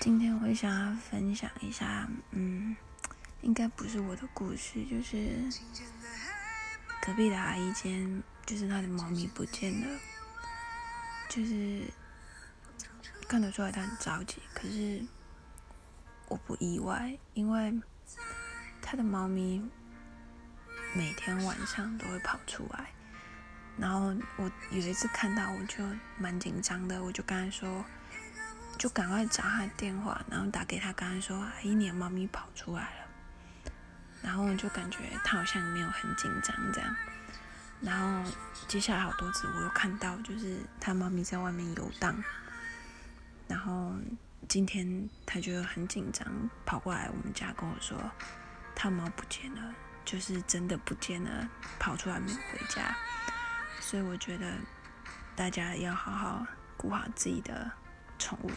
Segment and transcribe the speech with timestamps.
[0.00, 2.76] 今天我想要分享一下，嗯，
[3.42, 5.28] 应该不是我的故事，就是
[7.02, 9.98] 隔壁的阿姨间，就是她的猫咪不见了，
[11.28, 11.82] 就是
[13.28, 15.04] 看得出来她很着急，可是
[16.28, 17.80] 我不意外，因为
[18.80, 19.60] 她的猫咪
[20.94, 22.92] 每天晚上都会跑出来，
[23.76, 25.84] 然后我有一次看到，我就
[26.16, 27.84] 蛮紧张的，我就跟她说。
[28.78, 33.72] 就赶快找他电话，然后打给他，跟他说：“阿姨，你的猫咪跑出来了。”
[34.22, 36.96] 然后我就感觉他好像没有很紧张这样。
[37.80, 38.30] 然后
[38.68, 42.22] 接下来好多次我又看到，就是他猫咪在外面游荡。
[43.48, 43.94] 然后
[44.48, 46.26] 今天他就很紧张，
[46.64, 47.98] 跑过来我们家跟我说
[48.76, 49.74] ：“他猫不见了，
[50.04, 51.48] 就是真的不见了，
[51.80, 52.96] 跑出来没有回家。”
[53.80, 54.52] 所以我觉得
[55.34, 57.68] 大家要好好顾好自己的。
[58.18, 58.50] 宠物。